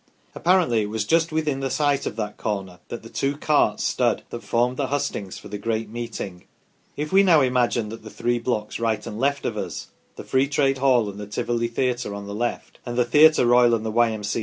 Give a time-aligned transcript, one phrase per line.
[0.33, 4.23] Apparently it was just within the site of that corner that the two carts stood
[4.31, 6.45] that formed the hustings for the great meeting.
[6.97, 10.47] If we now imagine that the three blocks right and left of us the Free
[10.47, 13.91] Trade Hall and the Tivoli Theatre on the left, and the Theatre Royal and the
[13.91, 14.19] Y.